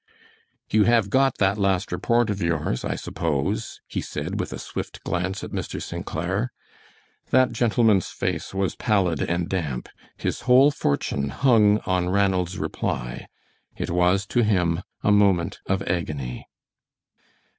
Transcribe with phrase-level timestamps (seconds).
[0.71, 5.03] "You have got that last report of yours, I suppose," he said, with a swift
[5.03, 5.79] glance at Mr.
[5.79, 6.03] St.
[6.07, 6.51] Clair.
[7.29, 13.27] That gentleman's face was pallid and damp; his whole fortune hung on Ranald's reply.
[13.77, 16.47] It was to him a moment of agony.